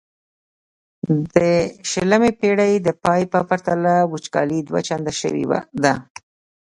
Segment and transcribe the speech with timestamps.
[1.33, 1.35] د
[1.91, 5.45] شلمې پیړۍ د پای په پرتله وچکالي دوه چنده شوې
[5.83, 5.93] ده.